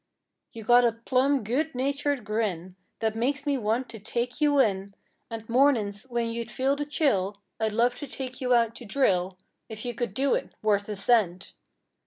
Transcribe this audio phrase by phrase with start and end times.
[0.51, 4.95] You got a plum good natured grin That makes me want to take you in
[5.29, 9.37] And mornin's when you'd feel the chill I'd love to take you out to drill
[9.69, 11.53] If you could do it worth a cent!